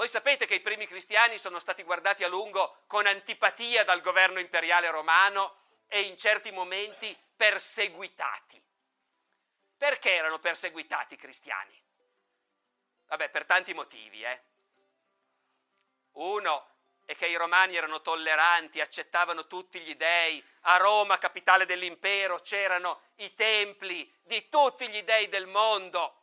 [0.00, 4.38] Voi sapete che i primi cristiani sono stati guardati a lungo con antipatia dal governo
[4.38, 5.56] imperiale romano
[5.88, 8.64] e in certi momenti perseguitati.
[9.76, 11.78] Perché erano perseguitati i cristiani?
[13.08, 14.42] Vabbè, per tanti motivi, eh.
[16.12, 20.42] Uno è che i romani erano tolleranti, accettavano tutti gli dei.
[20.60, 26.14] A Roma, capitale dell'impero, c'erano i templi di tutti gli dei del mondo.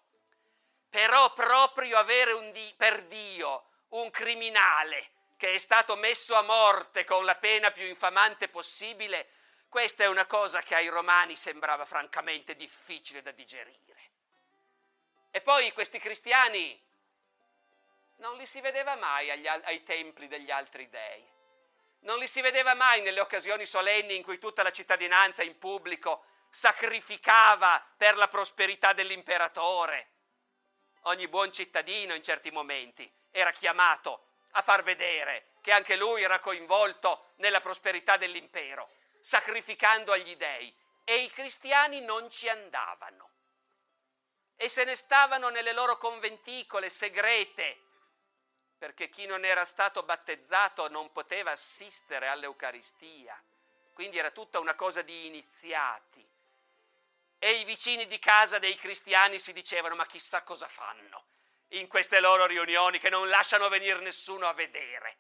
[0.89, 7.03] Però proprio avere un di- per Dio un criminale che è stato messo a morte
[7.03, 9.29] con la pena più infamante possibile,
[9.69, 14.11] questa è una cosa che ai romani sembrava francamente difficile da digerire.
[15.29, 16.83] E poi questi cristiani
[18.15, 21.23] non li si vedeva mai agli, ai templi degli altri dei.
[21.99, 26.23] Non li si vedeva mai nelle occasioni solenni in cui tutta la cittadinanza in pubblico
[26.49, 30.09] sacrificava per la prosperità dell'imperatore.
[31.01, 36.39] Ogni buon cittadino in certi momenti era chiamato a far vedere che anche lui era
[36.39, 40.73] coinvolto nella prosperità dell'impero, sacrificando agli dei.
[41.03, 43.29] E i cristiani non ci andavano.
[44.55, 47.83] E se ne stavano nelle loro conventicole segrete,
[48.77, 53.39] perché chi non era stato battezzato non poteva assistere all'Eucaristia.
[53.93, 56.27] Quindi era tutta una cosa di iniziati.
[57.37, 61.35] E i vicini di casa dei cristiani si dicevano, ma chissà cosa fanno
[61.69, 65.17] in queste loro riunioni che non lasciano venire nessuno a vedere.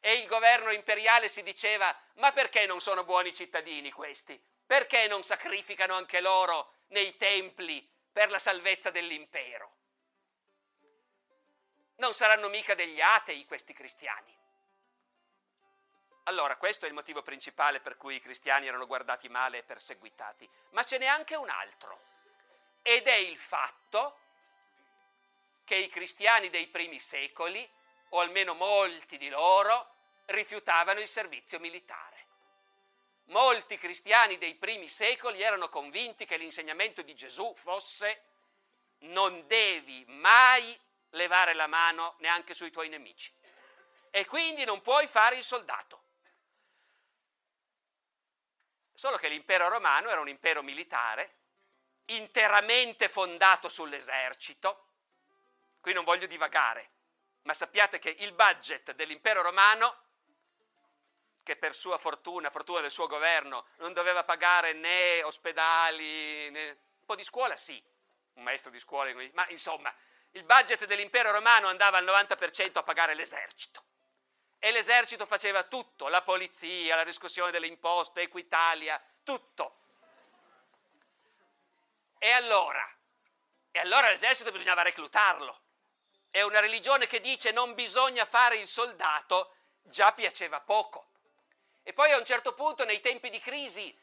[0.00, 4.40] E il governo imperiale si diceva, ma perché non sono buoni cittadini questi?
[4.66, 9.76] Perché non sacrificano anche loro nei templi per la salvezza dell'impero?
[11.96, 14.36] Non saranno mica degli atei questi cristiani.
[16.24, 20.48] Allora, questo è il motivo principale per cui i cristiani erano guardati male e perseguitati.
[20.70, 22.00] Ma ce n'è anche un altro.
[22.82, 24.18] Ed è il fatto
[25.68, 27.70] che i cristiani dei primi secoli,
[28.12, 32.26] o almeno molti di loro, rifiutavano il servizio militare.
[33.24, 38.22] Molti cristiani dei primi secoli erano convinti che l'insegnamento di Gesù fosse
[39.00, 40.74] non devi mai
[41.10, 43.30] levare la mano neanche sui tuoi nemici
[44.10, 46.04] e quindi non puoi fare il soldato.
[48.94, 51.36] Solo che l'impero romano era un impero militare,
[52.06, 54.87] interamente fondato sull'esercito,
[55.80, 56.90] qui non voglio divagare,
[57.42, 60.04] ma sappiate che il budget dell'impero romano,
[61.42, 66.68] che per sua fortuna, fortuna del suo governo, non doveva pagare né ospedali, né...
[66.68, 67.82] un po' di scuola sì,
[68.34, 69.94] un maestro di scuola, ma insomma,
[70.32, 73.82] il budget dell'impero romano andava al 90% a pagare l'esercito.
[74.58, 79.76] E l'esercito faceva tutto, la polizia, la riscossione delle imposte, Equitalia, tutto.
[82.18, 82.86] E allora?
[83.70, 85.60] E allora l'esercito bisognava reclutarlo.
[86.30, 91.06] E una religione che dice non bisogna fare il soldato già piaceva poco.
[91.82, 93.96] E poi a un certo punto, nei tempi di crisi,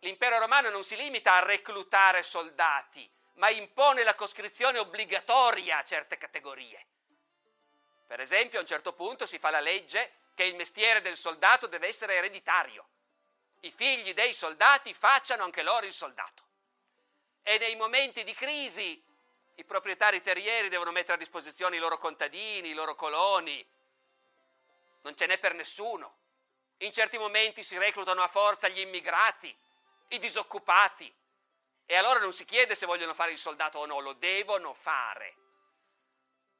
[0.00, 6.18] l'impero romano non si limita a reclutare soldati, ma impone la coscrizione obbligatoria a certe
[6.18, 6.86] categorie.
[8.06, 11.66] Per esempio, a un certo punto si fa la legge che il mestiere del soldato
[11.66, 12.88] deve essere ereditario.
[13.60, 16.42] I figli dei soldati facciano anche loro il soldato.
[17.42, 19.02] E nei momenti di crisi
[19.56, 23.64] i proprietari terrieri devono mettere a disposizione i loro contadini, i loro coloni.
[25.02, 26.18] Non ce n'è per nessuno.
[26.78, 29.54] In certi momenti si reclutano a forza gli immigrati,
[30.08, 31.12] i disoccupati.
[31.84, 35.36] E allora non si chiede se vogliono fare il soldato o no, lo devono fare.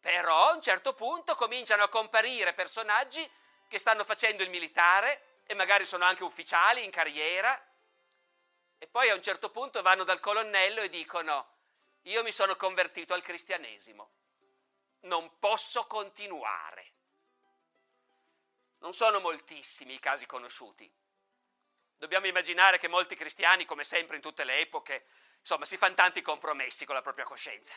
[0.01, 3.29] Però a un certo punto cominciano a comparire personaggi
[3.69, 7.61] che stanno facendo il militare e magari sono anche ufficiali in carriera
[8.79, 11.52] e poi a un certo punto vanno dal colonnello e dicono
[12.03, 14.11] io mi sono convertito al cristianesimo.
[15.03, 16.93] non posso continuare.
[18.79, 20.91] Non sono moltissimi i casi conosciuti.
[21.97, 25.07] Dobbiamo immaginare che molti cristiani, come sempre in tutte le epoche,
[25.39, 27.75] insomma, si fanno tanti compromessi con la propria coscienza.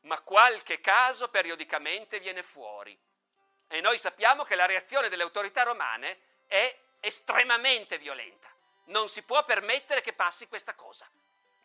[0.00, 2.98] Ma qualche caso periodicamente viene fuori.
[3.68, 8.48] E noi sappiamo che la reazione delle autorità romane è estremamente violenta.
[8.86, 11.10] Non si può permettere che passi questa cosa.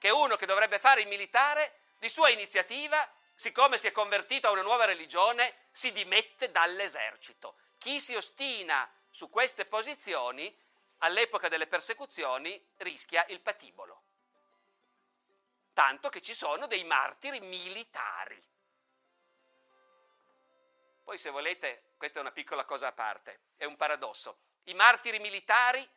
[0.02, 4.50] Che uno che dovrebbe fare il militare, di sua iniziativa, siccome si è convertito a
[4.50, 7.58] una nuova religione, si dimette dall'esercito.
[7.78, 10.52] Chi si ostina su queste posizioni,
[10.98, 14.06] all'epoca delle persecuzioni, rischia il patibolo.
[15.72, 18.44] Tanto che ci sono dei martiri militari.
[21.04, 24.40] Poi se volete, questa è una piccola cosa a parte, è un paradosso.
[24.64, 25.88] I martiri militari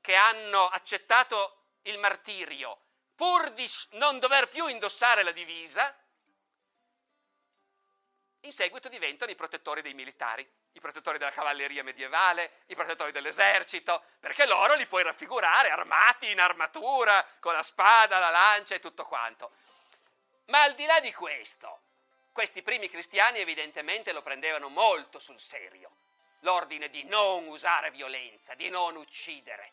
[0.00, 2.78] che hanno accettato il martirio
[3.14, 5.96] pur di non dover più indossare la divisa,
[8.40, 14.02] in seguito diventano i protettori dei militari, i protettori della cavalleria medievale, i protettori dell'esercito,
[14.18, 19.04] perché loro li puoi raffigurare armati in armatura, con la spada, la lancia e tutto
[19.04, 19.52] quanto.
[20.46, 21.82] Ma al di là di questo,
[22.32, 25.90] questi primi cristiani evidentemente lo prendevano molto sul serio,
[26.40, 29.72] l'ordine di non usare violenza, di non uccidere.